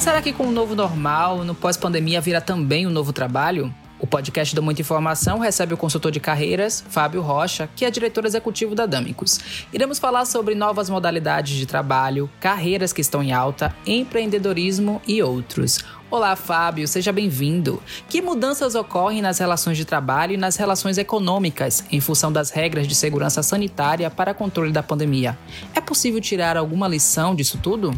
[0.00, 3.72] Será que com o novo normal, no pós-pandemia, virá também um novo trabalho?
[3.98, 8.24] O podcast do Muita Informação recebe o consultor de carreiras, Fábio Rocha, que é diretor
[8.24, 9.38] executivo da Damicus.
[9.70, 15.80] Iremos falar sobre novas modalidades de trabalho, carreiras que estão em alta, empreendedorismo e outros.
[16.10, 17.82] Olá, Fábio, seja bem-vindo.
[18.08, 22.88] Que mudanças ocorrem nas relações de trabalho e nas relações econômicas em função das regras
[22.88, 25.38] de segurança sanitária para controle da pandemia?
[25.74, 27.92] É possível tirar alguma lição disso tudo?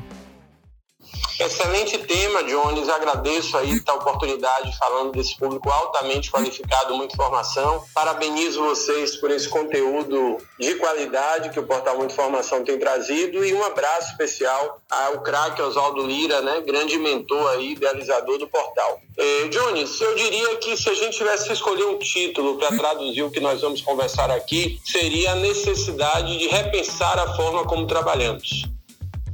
[1.38, 2.88] Excelente tema, Jones.
[2.88, 7.82] Agradeço aí a oportunidade falando desse público altamente qualificado, muita informação.
[7.92, 13.52] Parabenizo vocês por esse conteúdo de qualidade que o Portal Muita Informação tem trazido e
[13.52, 19.00] um abraço especial ao craque Oswaldo Lira, né, grande mentor aí, idealizador do portal.
[19.18, 23.22] Eh, Jones, eu diria que se a gente tivesse que escolher um título para traduzir
[23.22, 28.70] o que nós vamos conversar aqui, seria a necessidade de repensar a forma como trabalhamos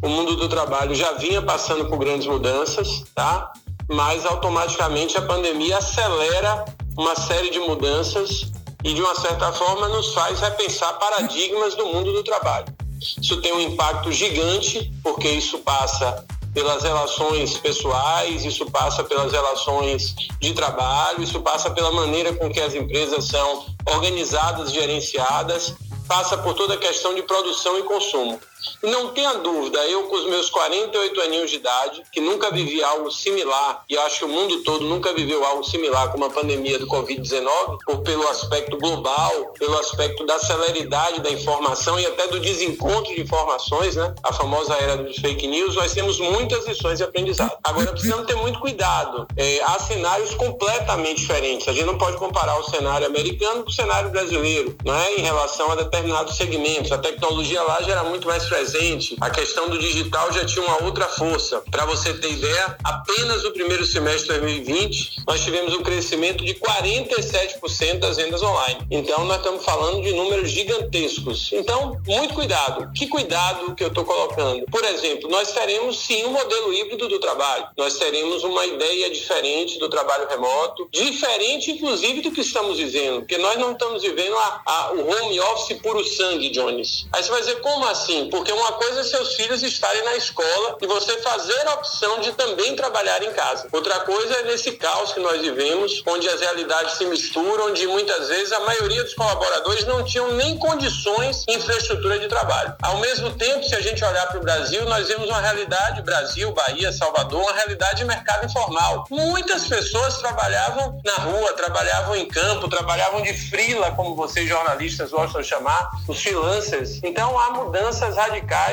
[0.03, 3.53] o mundo do trabalho já vinha passando por grandes mudanças, tá?
[3.89, 6.65] Mas automaticamente a pandemia acelera
[6.97, 8.51] uma série de mudanças
[8.85, 12.67] e de uma certa forma nos faz repensar paradigmas do mundo do trabalho.
[13.01, 20.15] Isso tem um impacto gigante, porque isso passa pelas relações pessoais, isso passa pelas relações
[20.41, 25.75] de trabalho, isso passa pela maneira com que as empresas são organizadas, gerenciadas,
[26.09, 28.41] passa por toda a questão de produção e consumo.
[28.83, 33.11] Não tenha dúvida, eu com os meus 48 aninhos de idade, que nunca vivi algo
[33.11, 36.87] similar, e acho que o mundo todo nunca viveu algo similar como a pandemia do
[36.87, 43.15] Covid-19, por pelo aspecto global, pelo aspecto da celeridade da informação e até do desencontro
[43.15, 44.15] de informações, né?
[44.23, 47.57] A famosa era dos fake news, nós temos muitas lições de aprendizado.
[47.65, 49.27] Agora precisamos ter muito cuidado.
[49.37, 51.69] É, há cenários completamente diferentes.
[51.69, 55.15] A gente não pode comparar o cenário americano com o cenário brasileiro, né?
[55.17, 56.93] Em relação a determinados segmentos.
[56.93, 60.83] A tecnologia lá já era muito mais presente, a questão do digital já tinha uma
[60.85, 61.63] outra força.
[61.71, 66.55] Para você ter ideia, apenas no primeiro semestre de 2020, nós tivemos um crescimento de
[66.55, 68.81] 47% das vendas online.
[68.91, 71.51] Então, nós estamos falando de números gigantescos.
[71.53, 72.91] Então, muito cuidado.
[72.95, 74.65] Que cuidado que eu estou colocando?
[74.71, 77.67] Por exemplo, nós teremos sim um modelo híbrido do trabalho.
[77.77, 83.39] Nós teremos uma ideia diferente do trabalho remoto, diferente, inclusive, do que estamos vivendo, porque
[83.39, 87.07] nós não estamos vivendo a, a, o home office puro sangue, Jones.
[87.13, 88.29] Aí você vai dizer, como assim?
[88.39, 92.31] Porque uma coisa é seus filhos estarem na escola e você fazer a opção de
[92.35, 93.67] também trabalhar em casa.
[93.73, 98.29] Outra coisa é nesse caos que nós vivemos, onde as realidades se misturam, onde muitas
[98.29, 102.77] vezes a maioria dos colaboradores não tinham nem condições e infraestrutura de trabalho.
[102.81, 106.53] Ao mesmo tempo, se a gente olhar para o Brasil, nós vemos uma realidade, Brasil,
[106.53, 109.05] Bahia, Salvador, uma realidade de mercado informal.
[109.11, 115.43] Muitas pessoas trabalhavam na rua, trabalhavam em campo, trabalhavam de frila, como vocês jornalistas gostam
[115.43, 117.01] de chamar, os freelancers.
[117.03, 118.28] Então há mudanças radicais,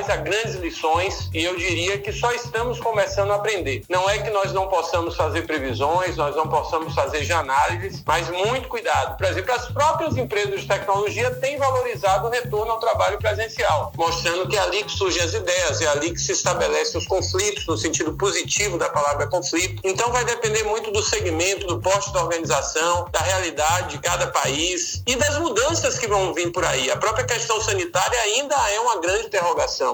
[0.09, 3.83] há grandes lições e eu diria que só estamos começando a aprender.
[3.89, 8.67] Não é que nós não possamos fazer previsões, nós não possamos fazer análises, mas muito
[8.67, 9.17] cuidado.
[9.17, 14.47] Por exemplo, as próprias empresas de tecnologia têm valorizado o retorno ao trabalho presencial, mostrando
[14.47, 17.77] que é ali que surgem as ideias, é ali que se estabelecem os conflitos, no
[17.77, 19.81] sentido positivo da palavra conflito.
[19.83, 25.01] Então vai depender muito do segmento, do posto da organização, da realidade de cada país
[25.07, 26.91] e das mudanças que vão vir por aí.
[26.91, 29.44] A própria questão sanitária ainda é uma grande interrogação.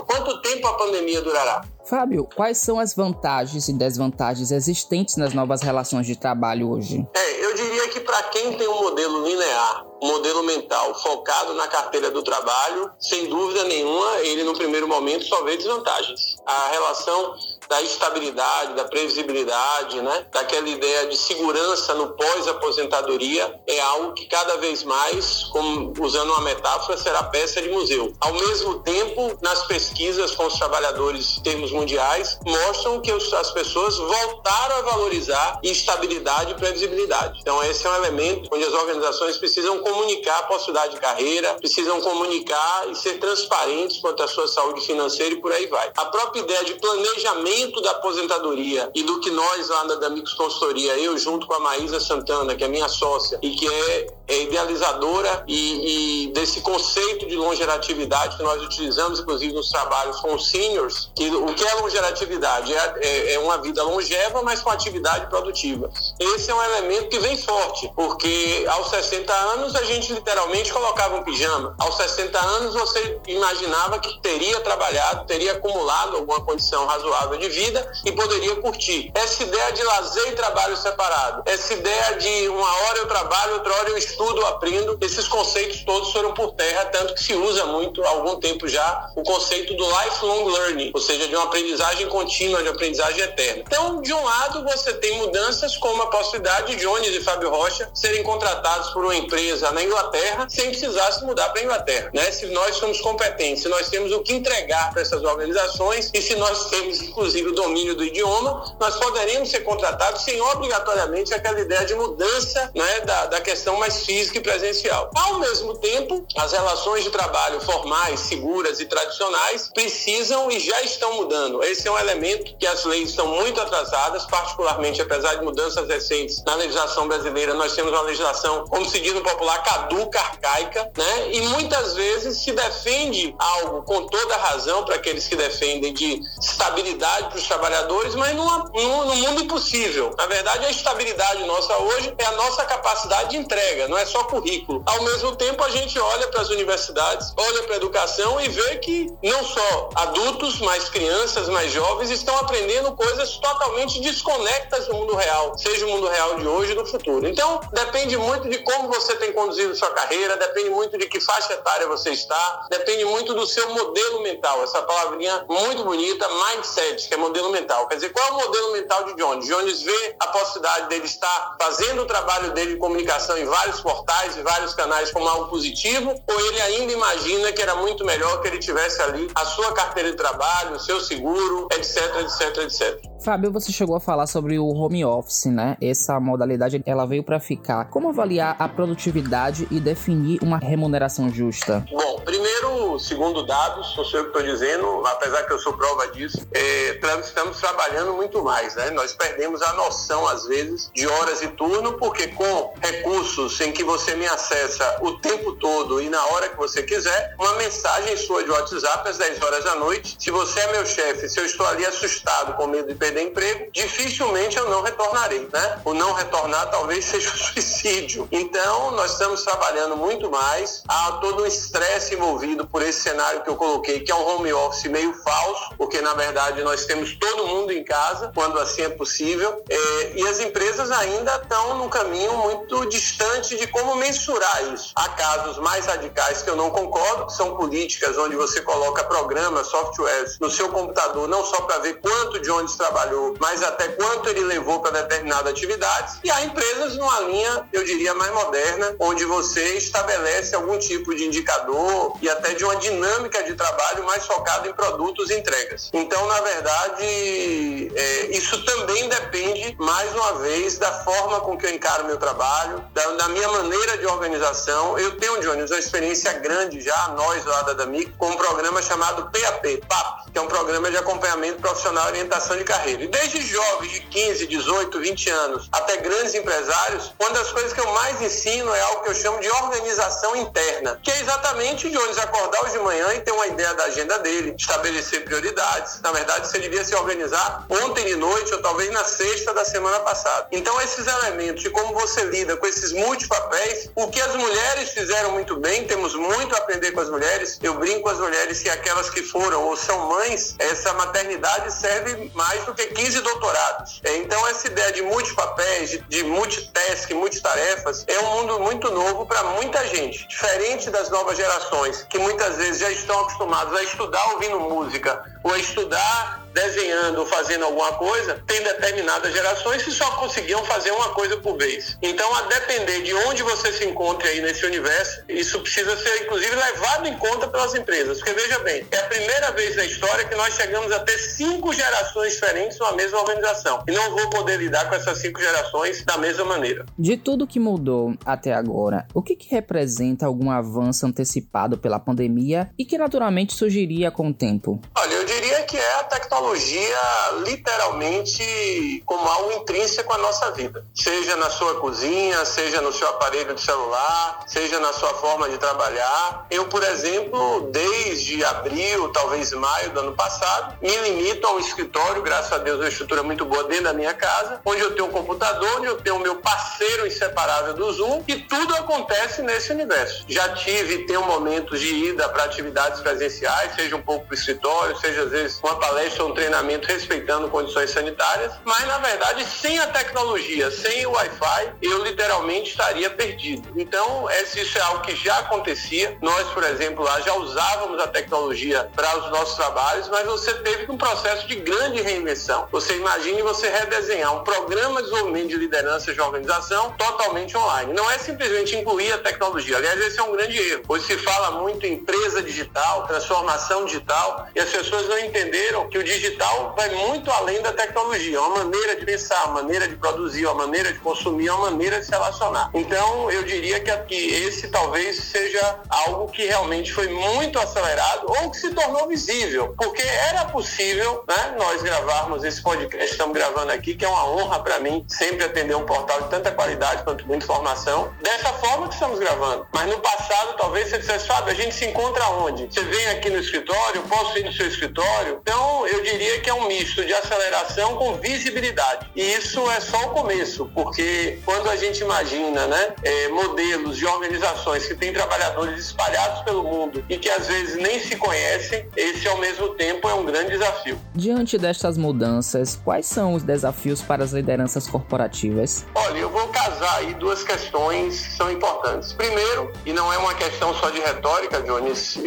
[0.05, 1.61] Quanto tempo a pandemia durará?
[1.85, 7.05] Fábio, quais são as vantagens e desvantagens existentes nas novas relações de trabalho hoje?
[7.13, 11.67] É, eu diria que para quem tem um modelo linear, um modelo mental focado na
[11.67, 16.37] carteira do trabalho, sem dúvida nenhuma, ele no primeiro momento só vê desvantagens.
[16.45, 17.35] A relação
[17.71, 20.25] da estabilidade, da previsibilidade, né?
[20.29, 26.41] daquela ideia de segurança no pós-aposentadoria, é algo que cada vez mais, como, usando uma
[26.41, 28.13] metáfora, será peça de museu.
[28.19, 33.97] Ao mesmo tempo, nas pesquisas com os trabalhadores em termos mundiais, mostram que as pessoas
[33.97, 37.39] voltaram a valorizar estabilidade e previsibilidade.
[37.39, 42.01] Então, esse é um elemento onde as organizações precisam comunicar a possibilidade de carreira, precisam
[42.01, 45.89] comunicar e ser transparentes quanto à sua saúde financeira e por aí vai.
[45.95, 50.97] A própria ideia de planejamento da aposentadoria e do que nós lá da Amigos Consultoria,
[50.97, 55.43] eu junto com a Maísa Santana, que é minha sócia e que é, é idealizadora
[55.47, 61.11] e, e, desse conceito de longevidade que nós utilizamos, inclusive nos trabalhos com os seniors,
[61.15, 62.73] que o que é longevidade?
[62.73, 65.89] É, é, é uma vida longeva, mas com atividade produtiva.
[66.19, 71.15] Esse é um elemento que vem forte, porque aos 60 anos a gente literalmente colocava
[71.17, 71.75] um pijama.
[71.79, 77.91] Aos 60 anos você imaginava que teria trabalhado, teria acumulado alguma condição razoável de vida
[78.05, 79.11] e poderia curtir.
[79.13, 83.73] Essa ideia de lazer e trabalho separado, essa ideia de uma hora eu trabalho, outra
[83.73, 88.03] hora eu estudo, aprendo, esses conceitos todos foram por terra, tanto que se usa muito
[88.03, 92.63] há algum tempo já o conceito do lifelong learning, ou seja, de uma aprendizagem contínua,
[92.63, 93.63] de aprendizagem eterna.
[93.65, 97.89] Então, de um lado, você tem mudanças como a possibilidade de Jones e Fábio Rocha
[97.93, 102.09] serem contratados por uma empresa na Inglaterra sem precisar se mudar para a Inglaterra.
[102.13, 102.31] Né?
[102.31, 106.35] Se nós somos competentes, se nós temos o que entregar para essas organizações e se
[106.35, 111.85] nós temos, inclusive, o domínio do idioma, nós poderemos ser contratados sem obrigatoriamente aquela ideia
[111.85, 115.09] de mudança né, da, da questão mais física e presencial.
[115.15, 121.13] Ao mesmo tempo, as relações de trabalho formais, seguras e tradicionais precisam e já estão
[121.15, 121.63] mudando.
[121.63, 126.43] Esse é um elemento que as leis estão muito atrasadas, particularmente apesar de mudanças recentes
[126.45, 131.31] na legislação brasileira, nós temos uma legislação, como se diz no popular, caduca, arcaica, né?
[131.31, 137.20] E muitas vezes se defende algo com toda razão para aqueles que defendem de estabilidade
[137.23, 140.13] para os trabalhadores, mas numa, num, num mundo impossível.
[140.17, 144.23] Na verdade, a estabilidade nossa hoje é a nossa capacidade de entrega, não é só
[144.25, 144.83] currículo.
[144.85, 148.77] Ao mesmo tempo, a gente olha para as universidades, olha para a educação e vê
[148.77, 155.15] que não só adultos, mas crianças, mais jovens estão aprendendo coisas totalmente desconectas do mundo
[155.15, 157.27] real, seja o mundo real de hoje e do futuro.
[157.27, 161.53] Então, depende muito de como você tem conduzido sua carreira, depende muito de que faixa
[161.53, 164.63] etária você está, depende muito do seu modelo mental.
[164.63, 167.89] Essa palavrinha muito bonita, mindset, que é modelo mental.
[167.89, 169.45] Quer dizer, qual é o modelo mental de Jones?
[169.45, 174.37] Jones vê a possibilidade dele estar fazendo o trabalho dele de comunicação em vários portais
[174.37, 178.47] e vários canais como algo positivo, ou ele ainda imagina que era muito melhor que
[178.47, 183.10] ele tivesse ali a sua carteira de trabalho, o seu seguro, etc, etc, etc.
[183.21, 185.77] Fábio, você chegou a falar sobre o home office, né?
[185.79, 187.85] Essa modalidade ela veio para ficar.
[187.85, 191.85] Como avaliar a produtividade e definir uma remuneração justa?
[191.91, 196.39] Bom, primeiro, segundo dados, sei o que estou dizendo, apesar que eu sou prova disso,
[196.51, 198.89] é, estamos trabalhando muito mais, né?
[198.89, 203.83] Nós perdemos a noção, às vezes, de horas e turno, porque com recursos em que
[203.83, 208.43] você me acessa o tempo todo e na hora que você quiser, uma mensagem sua
[208.43, 211.67] de WhatsApp às 10 horas da noite, se você é meu chefe, se eu estou
[211.67, 215.81] ali assustado com medo de perder perder emprego, dificilmente eu não retornarei, né?
[215.83, 218.27] O não retornar talvez seja o suicídio.
[218.31, 220.83] Então, nós estamos trabalhando muito mais.
[220.87, 224.53] Há todo um estresse envolvido por esse cenário que eu coloquei, que é um home
[224.53, 228.89] office meio falso, porque na verdade nós temos todo mundo em casa, quando assim é
[228.89, 234.91] possível, é, e as empresas ainda estão num caminho muito distante de como mensurar isso.
[234.95, 239.67] Há casos mais radicais que eu não concordo, que são políticas onde você coloca programas,
[239.67, 243.87] softwares no seu computador, não só para ver quanto de onde trabalha trabalhou, mas até
[243.89, 246.19] quanto ele levou para determinadas atividades.
[246.23, 251.25] E há empresas numa linha, eu diria, mais moderna, onde você estabelece algum tipo de
[251.25, 255.89] indicador e até de uma dinâmica de trabalho mais focado em produtos e entregas.
[255.93, 261.71] Então, na verdade, é, isso também depende, mais uma vez, da forma com que eu
[261.71, 264.99] encaro meu trabalho, da, da minha maneira de organização.
[264.99, 269.29] Eu tenho, Jones, uma experiência grande já, nós lá da DAMIC, com um programa chamado
[269.31, 273.91] PAP, PAP, que é um programa de acompanhamento profissional e orientação de carreira desde jovens
[273.91, 278.73] de 15, 18, 20 anos até grandes empresários, uma das coisas que eu mais ensino
[278.73, 282.73] é algo que eu chamo de organização interna, que é exatamente o Jones acordar hoje
[282.73, 285.99] de manhã e ter uma ideia da agenda dele, estabelecer prioridades.
[286.01, 289.99] Na verdade, você devia se organizar ontem de noite ou talvez na sexta da semana
[289.99, 290.47] passada.
[290.51, 295.31] Então, esses elementos de como você lida com esses multipapéis, o que as mulheres fizeram
[295.31, 297.59] muito bem, temos muito a aprender com as mulheres.
[297.61, 302.31] Eu brinco com as mulheres que aquelas que foram ou são mães, essa maternidade serve
[302.33, 304.01] mais do que ter 15 doutorados.
[304.03, 309.43] Então, essa ideia de multipapéis, de, de multitask, multitarefas, é um mundo muito novo para
[309.43, 310.27] muita gente.
[310.27, 315.51] Diferente das novas gerações, que muitas vezes já estão acostumados a estudar ouvindo música ou
[315.51, 321.09] a estudar desenhando ou fazendo alguma coisa, tem determinadas gerações que só conseguiam fazer uma
[321.09, 321.97] coisa por vez.
[322.01, 326.55] Então, a depender de onde você se encontre aí nesse universo, isso precisa ser, inclusive,
[326.55, 328.17] levado em conta pelas empresas.
[328.19, 331.73] Porque, veja bem, é a primeira vez na história que nós chegamos a ter cinco
[331.73, 333.83] gerações diferentes numa mesma organização.
[333.87, 336.85] E não vou poder lidar com essas cinco gerações da mesma maneira.
[336.97, 342.69] De tudo que mudou até agora, o que, que representa algum avanço antecipado pela pandemia
[342.77, 344.79] e que naturalmente surgiria com o tempo?
[344.97, 345.25] Olha, eu
[345.71, 346.99] que é a tecnologia
[347.45, 350.85] literalmente como algo intrínseco à nossa vida.
[350.93, 355.57] Seja na sua cozinha, seja no seu aparelho de celular, seja na sua forma de
[355.57, 356.45] trabalhar.
[356.51, 362.51] Eu, por exemplo, desde abril, talvez maio do ano passado, me limito ao escritório, graças
[362.51, 365.77] a Deus, uma estrutura muito boa dentro da minha casa, onde eu tenho um computador,
[365.77, 370.25] onde eu tenho o meu parceiro inseparável do Zoom e tudo acontece nesse universo.
[370.27, 374.99] Já tive tenho momentos de ida para atividades presenciais, seja um pouco para o escritório,
[374.99, 379.79] seja às vezes uma palestra ou um treinamento respeitando condições sanitárias, mas na verdade sem
[379.79, 383.69] a tecnologia, sem o Wi-Fi, eu literalmente estaria perdido.
[383.75, 386.17] Então, isso é algo que já acontecia.
[386.21, 390.91] Nós, por exemplo, lá já usávamos a tecnologia para os nossos trabalhos, mas você teve
[390.91, 392.67] um processo de grande reinvenção.
[392.71, 397.93] Você imagine você redesenhar um programa de desenvolvimento de liderança de organização totalmente online.
[397.93, 399.77] Não é simplesmente incluir a tecnologia.
[399.77, 400.83] Aliás, esse é um grande erro.
[400.87, 405.17] Hoje se fala muito em empresa digital, transformação digital, e as pessoas não
[405.51, 408.37] entenderam que o digital vai muito além da tecnologia.
[408.37, 411.99] É uma maneira de pensar, uma maneira de produzir, uma maneira de consumir, uma maneira
[411.99, 412.69] de se relacionar.
[412.73, 418.57] Então, eu diria que, esse talvez seja algo que realmente foi muito acelerado ou que
[418.57, 424.05] se tornou visível, porque era possível né, nós gravarmos esse podcast estamos gravando aqui, que
[424.05, 428.13] é uma honra para mim sempre atender um portal de tanta qualidade quanto muita informação,
[428.21, 429.67] dessa forma que estamos gravando.
[429.73, 432.67] Mas no passado, talvez você dissesse, Fábio, a gente se encontra onde?
[432.67, 435.30] Você vem aqui no escritório, posso ir no seu escritório?
[435.41, 439.09] Então, eu diria que é um misto de aceleração com visibilidade.
[439.15, 444.05] E isso é só o começo, porque quando a gente imagina né, é, modelos de
[444.05, 449.27] organizações que têm trabalhadores espalhados pelo mundo e que às vezes nem se conhecem, esse
[449.27, 450.99] ao mesmo tempo é um grande desafio.
[451.13, 455.85] Diante destas mudanças, quais são os desafios para as lideranças corporativas?
[455.95, 459.13] Olha, eu vou casar aí duas questões que são importantes.
[459.13, 462.17] Primeiro, e não é uma questão só de retórica, Jones,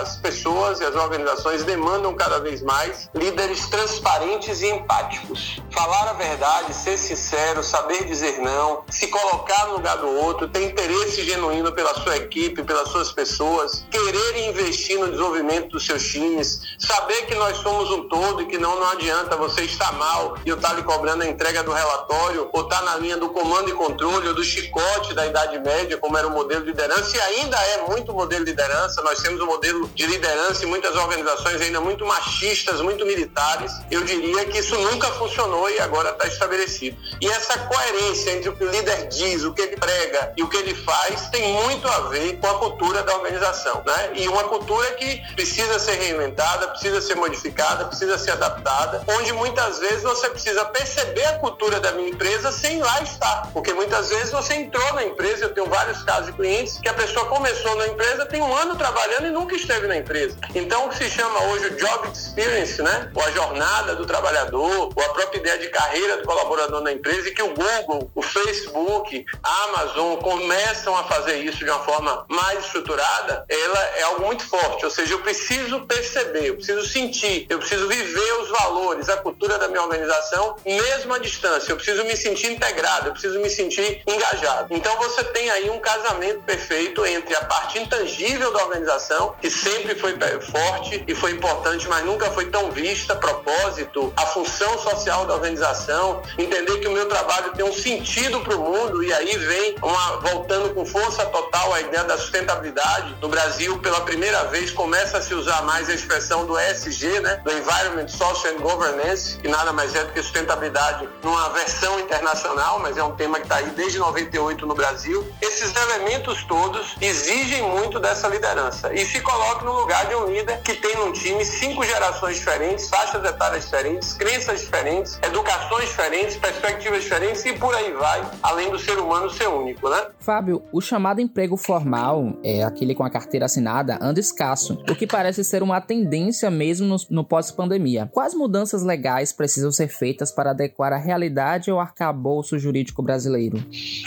[0.00, 5.60] as pessoas e as organizações demandam cada vez mais líderes transparentes e empáticos.
[5.72, 10.62] Falar a verdade, ser sincero, saber dizer não, se colocar no lugar do outro, ter
[10.62, 16.60] interesse genuíno pela sua equipe, pelas suas pessoas, querer investir no desenvolvimento dos seus times,
[16.78, 20.48] saber que nós somos um todo e que não, não adianta você estar mal e
[20.50, 23.72] eu estar lhe cobrando a entrega do relatório ou estar na linha do comando e
[23.72, 27.56] controle ou do chicote da Idade Média, como era o modelo de liderança, e ainda
[27.56, 29.02] é muito modelo de liderança.
[29.02, 33.72] Nós temos um modelo de liderança em muitas organizações ainda muito machistas, muito militares.
[33.90, 36.96] Eu diria que isso nunca funcionou e agora está estabelecido.
[37.20, 40.48] E essa coerência entre o que o líder diz, o que ele prega e o
[40.48, 43.82] que ele faz tem muito a ver com a cultura da organização.
[43.86, 44.10] Né?
[44.14, 49.78] E uma cultura que precisa ser reinventada, precisa ser modificada, precisa ser adaptada, onde muitas
[49.78, 53.50] vezes você precisa perceber a cultura da minha empresa sem lá estar.
[53.52, 56.94] Porque muitas vezes você entrou na empresa, eu tenho vários casos de clientes que a
[56.94, 60.36] pessoa começou na empresa, tem um ano trabalhando e nunca esteve na empresa.
[60.54, 63.10] Então, o que se chama hoje o job experience, né?
[63.14, 67.28] Ou a jornada do trabalhador, ou a própria ideia de carreira do colaborador na empresa,
[67.28, 72.24] e que o Google, o Facebook, a Amazon começam a fazer isso de uma forma
[72.28, 74.84] mais estruturada, ela é algo muito forte.
[74.84, 79.58] Ou seja, eu preciso perceber, eu preciso sentir, eu preciso viver os valores, a cultura
[79.58, 81.72] da minha organização, mesmo à distância.
[81.72, 84.74] Eu preciso me sentir integrado, eu preciso me sentir engajado.
[84.74, 89.94] Então, você tem aí um casamento perfeito entre a parte intangível da organização, que sempre
[89.94, 95.34] foi forte e foi importante, mas nunca foi tão vista, propósito, a função social da
[95.34, 99.74] organização, entender que o meu trabalho tem um sentido para o mundo e aí vem
[99.82, 103.16] uma, voltando com força total a ideia da sustentabilidade.
[103.20, 107.40] No Brasil, pela primeira vez, começa a se usar mais a expressão do ESG, né?
[107.44, 112.78] do Environment, Social and Governance, que nada mais é do que sustentabilidade numa versão internacional,
[112.78, 115.26] mas é um tema que está aí desde 98 no Brasil.
[115.42, 120.60] Esses elementos todos exigem muito dessa liderança e se coloca no lugar de um líder
[120.62, 122.03] que tem num time cinco gerações
[122.34, 128.70] diferentes, faixas etárias diferentes, crenças diferentes, educações diferentes, perspectivas diferentes e por aí vai, além
[128.70, 130.08] do ser humano ser único, né?
[130.18, 135.06] Fábio, o chamado emprego formal, é aquele com a carteira assinada, anda escasso, o que
[135.06, 138.08] parece ser uma tendência mesmo no, no pós-pandemia.
[138.12, 143.58] Quais mudanças legais precisam ser feitas para adequar a realidade ao arcabouço jurídico brasileiro?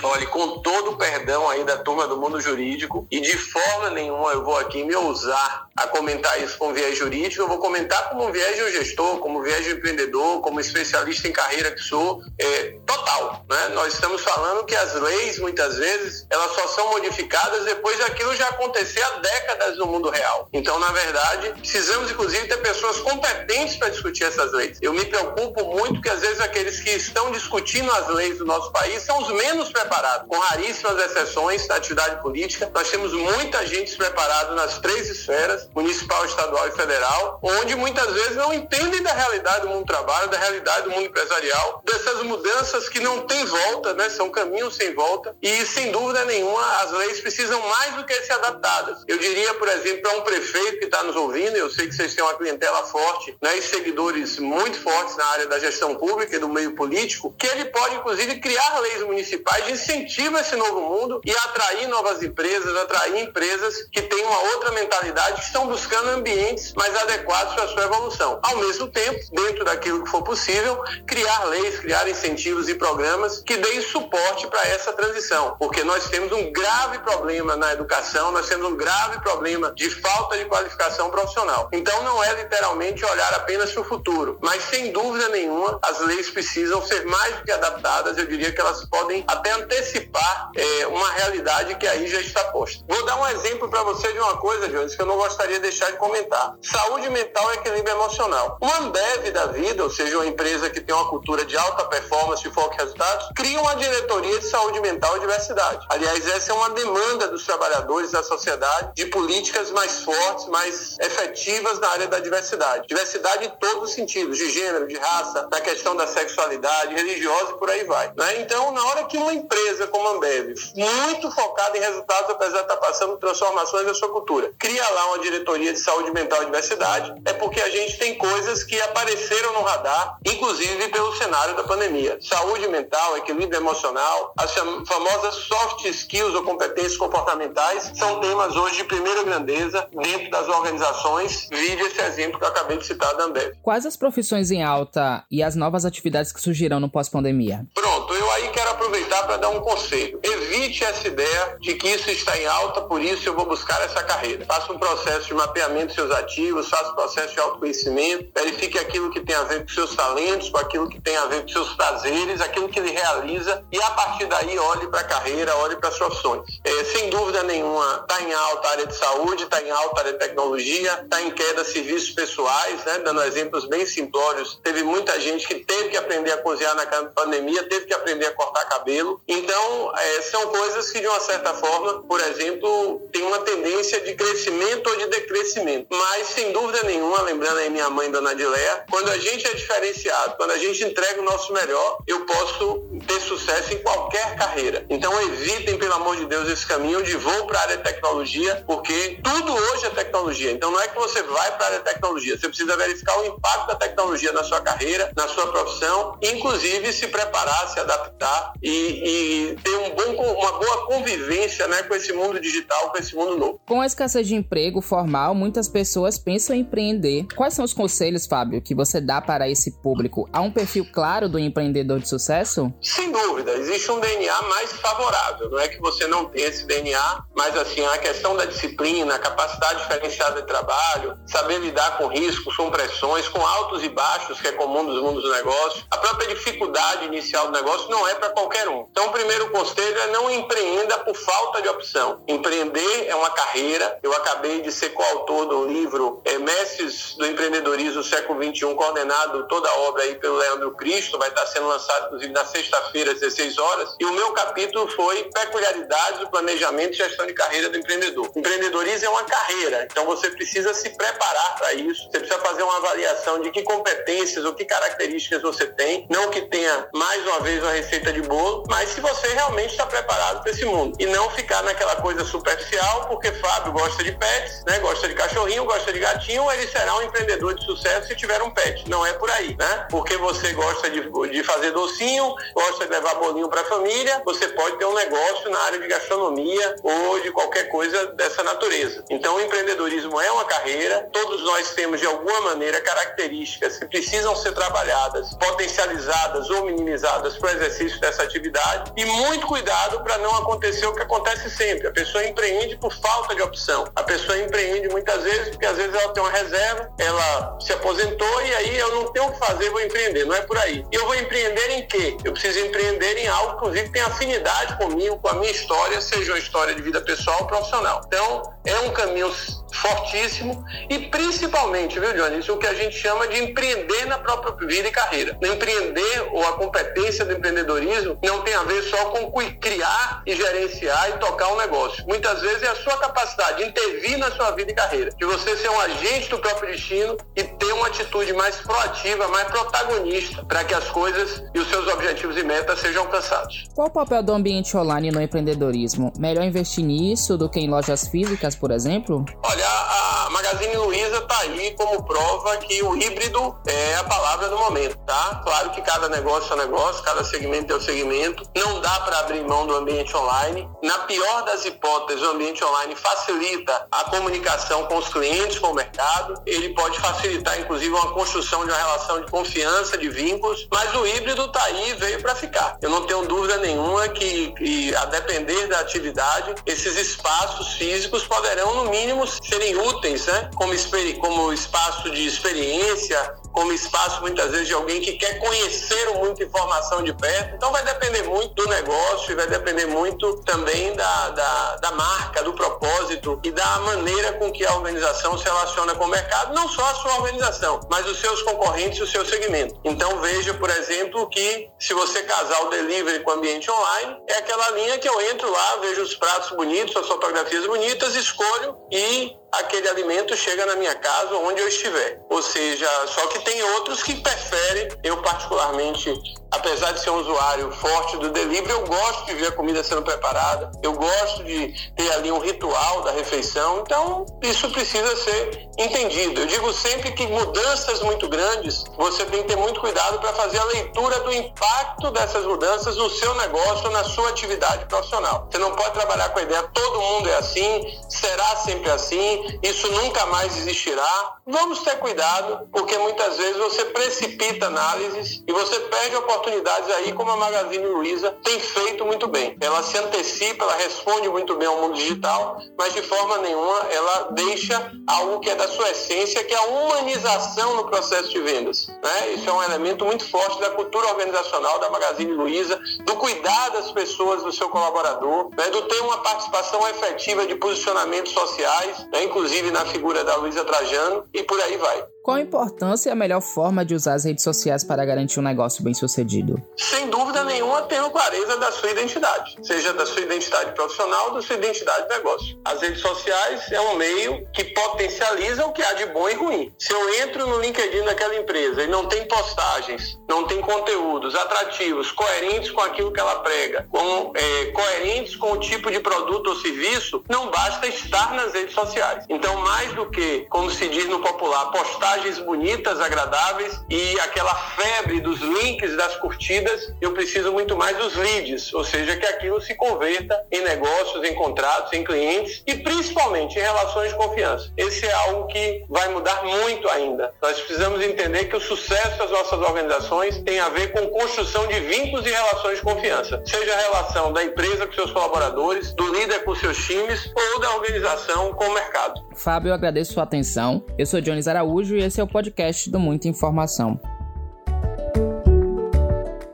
[0.04, 4.32] Olha, com todo o perdão aí da turma do mundo jurídico, e de forma nenhuma
[4.32, 8.32] eu vou aqui me ousar a comentar isso com viés jurídico, eu vou comentar como
[8.32, 12.22] viés de um gestor, como viés de um empreendedor, como especialista em carreira que sou,
[12.40, 13.46] é, total.
[13.50, 13.70] Né?
[13.70, 18.48] Nós estamos falando que as leis, muitas vezes, elas só são modificadas depois daquilo já
[18.50, 20.50] acontecer há décadas no mundo real.
[20.54, 24.78] Então, na verdade, precisamos, inclusive, ter pessoas competentes para discutir essas leis.
[24.82, 28.72] Eu me preocupo muito que, às vezes, aqueles que estão discutindo as leis do nosso
[28.72, 32.70] país são os menos preparados, com raríssimas exceções da atividade política.
[32.74, 38.36] Nós temos muita gente preparada nas três esferas, municipal, estadual e federal, onde muitas vezes
[38.36, 42.90] não entendem da realidade do mundo do trabalho, da realidade do mundo empresarial, dessas mudanças
[42.90, 44.10] que não tem volta, né?
[44.10, 48.34] são caminhos sem volta, e sem dúvida nenhuma as leis precisam mais do que ser
[48.34, 49.04] adaptadas.
[49.08, 52.14] Eu diria, por exemplo, para um prefeito que está nos ouvindo, eu sei que vocês
[52.14, 53.58] têm uma clientela forte né?
[53.58, 57.66] e seguidores muito fortes na área da gestão pública e do meio político, que ele
[57.66, 62.24] pode, inclusive, criar leis municipais de incentivo a esse novo mundo mundo e atrair novas
[62.24, 67.64] empresas, atrair empresas que têm uma outra mentalidade, que estão buscando ambientes mais adequados para
[67.64, 68.40] a sua evolução.
[68.42, 73.58] Ao mesmo tempo, dentro daquilo que for possível, criar leis, criar incentivos e programas que
[73.58, 78.68] deem suporte para essa transição, porque nós temos um grave problema na educação, nós temos
[78.68, 81.70] um grave problema de falta de qualificação profissional.
[81.72, 86.30] Então não é literalmente olhar apenas para o futuro, mas sem dúvida nenhuma as leis
[86.30, 91.10] precisam ser mais do que adaptadas, eu diria que elas podem até antecipar é, uma
[91.12, 92.84] realidade que aí já está posta.
[92.88, 95.64] Vou dar um exemplo para você de uma coisa, Jones, que eu não gostaria de
[95.64, 96.56] deixar de comentar.
[96.62, 98.58] Saúde mental e equilíbrio emocional.
[98.62, 102.48] O Ambev da vida, ou seja, uma empresa que tem uma cultura de alta performance
[102.48, 105.86] e foco em resultados, cria uma diretoria de saúde mental e diversidade.
[105.90, 111.80] Aliás, essa é uma demanda dos trabalhadores da sociedade de políticas mais fortes, mais efetivas
[111.80, 112.88] na área da diversidade.
[112.88, 117.58] Diversidade em todos os sentidos, de gênero, de raça, na questão da sexualidade, religiosa e
[117.58, 118.12] por aí vai.
[118.16, 118.42] Né?
[118.42, 122.64] Então, na hora que uma empresa como a Ambev, muito focada em resultados, apesar de
[122.64, 127.14] estar passando transformações na sua cultura, cria lá uma diretoria de saúde mental e diversidade,
[127.26, 132.18] é porque a gente tem coisas que apareceram no radar, inclusive pelo cenário da pandemia.
[132.22, 138.84] Saúde mental, equilíbrio emocional, as famosas soft skills ou competências comportamentais são temas hoje de
[138.84, 141.48] primeira grandeza dentro das organizações.
[141.50, 143.54] Vide esse exemplo que eu acabei de citar da Ambev.
[143.64, 147.66] Quais as profissões em alta e as novas atividades que surgirão no pós-pandemia?
[147.74, 150.20] Pronto, eu aí quero aproveitar para dar um conselho.
[150.24, 154.04] Evite essa ideia de que isso está em alta, por isso eu vou buscar essa
[154.04, 154.46] carreira.
[154.46, 159.10] Faça um processo de mapeamento dos seus ativos, faça um processo de autoconhecimento, verifique aquilo
[159.12, 161.74] que tem a ver com seus talentos, com aquilo que tem a ver com seus
[161.74, 165.90] prazeres, aquilo que ele realiza e a partir daí olhe para a carreira, olhe para
[165.90, 166.44] as profissões.
[166.64, 170.00] É, sem dúvida nenhuma, está em alta a área de saúde, está em alta a
[170.00, 173.00] área de tecnologia, está em queda serviços pessoais, né?
[173.00, 174.60] dando exemplos bem simplórios.
[174.64, 178.34] Teve muita gente que teve que aprender a cozinhar na pandemia, teve que aprender a
[178.34, 179.22] cortar cabelo.
[179.28, 184.16] Então, é, são coisas que, de uma certa forma, por exemplo, tem uma tendência de
[184.16, 185.88] crescimento ou de decrescimento.
[185.92, 190.36] Mas, sem dúvida nenhuma, lembrando aí minha mãe, Dona Adileia, quando a gente é diferenciado,
[190.36, 194.86] quando a gente entrega o nosso melhor, eu posso ter sucesso em qualquer carreira.
[194.90, 198.64] Então, evitem, pelo amor de Deus, esse caminho de vou para a área de tecnologia,
[198.66, 200.52] porque tudo hoje é tecnologia.
[200.52, 203.26] Então, não é que você vai para a área de tecnologia, você precisa verificar o
[203.26, 209.52] impacto da tecnologia na sua carreira, na sua profissão, inclusive se preparar, se adaptar e,
[209.52, 213.38] e ter um bom, uma boa convivência né, com esse mundo digital, com esse mundo
[213.38, 213.62] novo.
[213.68, 217.28] Com a escassez de emprego formal, muitas pessoas pensam em empreender.
[217.36, 220.30] Quais são os conselhos, Fábio, que você dá para esse público?
[220.32, 222.74] Há um perfil claro do empreendedor de sucesso?
[222.82, 225.50] Sem dúvida, existe um DNA mais favorável.
[225.50, 229.20] Não é que você não tenha esse DNA, mas assim, a questão da disciplina, a
[229.20, 234.48] capacidade diferenciada de trabalho, saber lidar com riscos, com pressões, com altos e baixos, que
[234.48, 235.84] é comum dos mundos do negócio.
[235.92, 238.88] A própria dificuldade inicial do negócio não é para qualquer um.
[238.92, 242.22] Então, o primeiro conselho é não empreenda por falta de opção.
[242.28, 244.00] Empreender é uma carreira.
[244.04, 249.70] Eu acabei de ser coautor do livro é, Mestres do Empreendedorismo Século XXI, coordenado toda
[249.70, 253.58] a obra aí pelo Leandro Cristo, vai estar sendo lançado, inclusive, na sexta-feira, às 16
[253.58, 253.96] horas.
[254.00, 258.30] E o meu capítulo foi Peculiaridades do Planejamento e Gestão de Carreira do Empreendedor.
[258.36, 262.10] Empreendedorismo é uma carreira, então você precisa se preparar para isso.
[262.12, 266.42] Você precisa fazer uma avaliação de que competências ou que características você tem, não que
[266.42, 270.52] tenha mais uma vez uma receita de bolo, mas se você realmente está preparado para
[270.52, 274.80] esse mundo e não ficar naquela coisa superficial, porque Fábio gosta de pets, né?
[274.80, 278.50] Gosta de cachorrinho, gosta de gatinho, ele será um empreendedor de sucesso se tiver um
[278.50, 278.90] pet.
[278.90, 279.88] Não é por aí, né?
[279.90, 284.48] Porque você gosta de, de fazer docinho, gosta de levar bolinho para a família, você
[284.50, 289.04] pode ter um negócio na área de gastronomia ou de qualquer coisa dessa natureza.
[289.10, 294.36] Então, o empreendedorismo é uma carreira, todos nós temos de alguma maneira características que precisam
[294.36, 300.34] ser trabalhadas, potencializadas ou minimizadas para o exercício dessa atividade e muito cuidado para não
[300.38, 301.88] acontecer o que acontece sempre.
[301.88, 303.86] A pessoa empreende por falta de opção.
[303.94, 308.42] A pessoa empreende muitas vezes porque às vezes ela tem uma reserva, ela se aposentou
[308.42, 310.24] e aí eu não tenho o que fazer, vou empreender.
[310.24, 310.86] Não é por aí.
[310.94, 312.16] Eu vou empreender em quê?
[312.24, 316.32] Eu preciso empreender em algo, inclusive, que tem afinidade comigo, com a minha história, seja
[316.32, 318.02] uma história de vida pessoal ou profissional.
[318.08, 319.30] Então, é um caminho
[319.74, 324.18] fortíssimo e principalmente, viu, Johnny, isso é o que a gente chama de empreender na
[324.18, 325.38] própria vida e carreira.
[325.44, 329.28] Empreender ou a competência do empreendedorismo não tem a ver só com
[329.60, 332.06] criar e gerenciar e tocar um negócio.
[332.08, 335.56] Muitas vezes é a sua capacidade de intervir na sua vida e carreira, de você
[335.58, 340.64] ser um agente do próprio destino e ter uma atitude mais proativa, mais protagonista para
[340.64, 343.66] que as coisas e os seus objetivos e metas sejam alcançados.
[343.74, 346.12] Qual o papel do ambiente online no empreendedorismo?
[346.18, 349.26] Melhor investir nisso do que em lojas físicas, por exemplo?
[349.44, 354.58] Olha, a Magazine Luiza está aí como prova que o híbrido é a palavra do
[354.58, 355.42] momento, tá?
[355.44, 358.44] Claro que cada negócio é negócio, cada segmento é um segmento.
[358.56, 360.70] Não dá para abrir mão do ambiente online.
[360.84, 365.74] Na pior das hipóteses, o ambiente online facilita a comunicação com os clientes, com o
[365.74, 366.42] mercado.
[366.46, 370.68] Ele pode facilitar, inclusive, uma construção de uma relação de confiança, de vínculos.
[370.72, 372.78] Mas o híbrido está aí, veio para ficar.
[372.82, 378.76] Eu não tenho dúvida nenhuma que, que, a depender da atividade, esses espaços físicos poderão,
[378.76, 380.50] no mínimo, serem úteis, né?
[380.56, 380.74] Como,
[381.20, 387.02] como espaço de experiência, como espaço muitas vezes de alguém que quer conhecer muita informação
[387.02, 387.56] de perto.
[387.56, 392.44] Então vai depender muito do negócio e vai depender muito também da, da, da, marca,
[392.44, 396.70] do propósito e da maneira com que a organização se relaciona com o mercado, não
[396.70, 399.80] só a sua organização, mas os seus concorrentes e o seu segmento.
[399.84, 404.36] Então veja, por exemplo, que se você casar o delivery com o ambiente online, é
[404.36, 409.36] aquela linha que eu entro lá, vejo os pratos bonitos, as fotografias bonitas, escolho e
[409.52, 412.20] aquele alimento chega na minha casa onde eu estiver.
[412.30, 416.14] Ou seja, só que tem outros que preferem, eu particularmente
[416.52, 420.02] apesar de ser um usuário forte do delivery, eu gosto de ver a comida sendo
[420.02, 426.42] preparada, eu gosto de ter ali um ritual da refeição, então isso precisa ser entendido.
[426.42, 430.58] Eu digo sempre que mudanças muito grandes, você tem que ter muito cuidado para fazer
[430.60, 435.48] a leitura do impacto dessas mudanças no seu negócio, na sua atividade profissional.
[435.52, 439.92] Você não pode trabalhar com a ideia, todo mundo é assim, será sempre assim, isso
[439.92, 441.37] nunca mais existirá.
[441.50, 447.32] Vamos ter cuidado, porque muitas vezes você precipita análises e você perde oportunidades aí, como
[447.32, 449.56] a Magazine Luiza tem feito muito bem.
[449.62, 454.28] Ela se antecipa, ela responde muito bem ao mundo digital, mas de forma nenhuma ela
[454.32, 458.88] deixa algo que é da sua essência, que é a humanização no processo de vendas.
[458.88, 459.30] Né?
[459.36, 463.90] Isso é um elemento muito forte da cultura organizacional da Magazine Luiza, do cuidar das
[463.92, 465.70] pessoas, do seu colaborador, né?
[465.70, 469.24] do ter uma participação efetiva de posicionamentos sociais, né?
[469.24, 472.06] inclusive na figura da Luiza Trajano, e por aí vai.
[472.28, 475.42] Qual a importância e a melhor forma de usar as redes sociais para garantir um
[475.42, 476.62] negócio bem sucedido?
[476.76, 481.56] Sem dúvida nenhuma, tendo clareza da sua identidade, seja da sua identidade profissional da sua
[481.56, 482.60] identidade de negócio.
[482.66, 486.74] As redes sociais é um meio que potencializa o que há de bom e ruim.
[486.78, 492.12] Se eu entro no LinkedIn daquela empresa e não tem postagens, não tem conteúdos atrativos,
[492.12, 496.58] coerentes com aquilo que ela prega, com, é, coerentes com o tipo de produto ou
[496.58, 499.24] serviço, não basta estar nas redes sociais.
[499.30, 504.54] Então, mais do que, como se diz no popular, postar imagens bonitas, agradáveis e aquela
[504.54, 509.62] febre dos links, das curtidas, eu preciso muito mais dos leads, ou seja, que aquilo
[509.62, 514.72] se converta em negócios, em contratos, em clientes e principalmente em relações de confiança.
[514.76, 517.32] Esse é algo que vai mudar muito ainda.
[517.42, 521.80] Nós precisamos entender que o sucesso das nossas organizações tem a ver com construção de
[521.82, 526.44] vínculos e relações de confiança, seja a relação da empresa com seus colaboradores, do líder
[526.44, 529.28] com seus times ou da organização com o mercado.
[529.36, 530.84] Fábio, eu agradeço sua atenção.
[530.98, 534.00] Eu sou Jones Araújo e esse é o podcast do Muita Informação.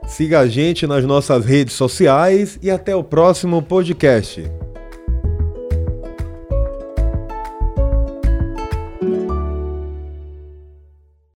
[0.08, 4.44] Siga a gente nas nossas redes sociais e até o próximo podcast.